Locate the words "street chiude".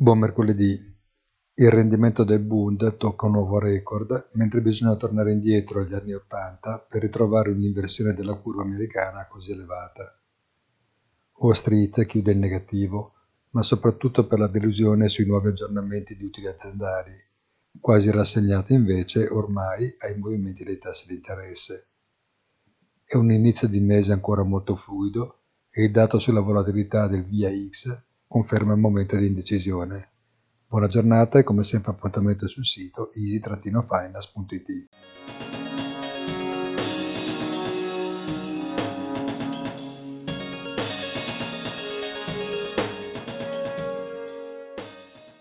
11.50-12.30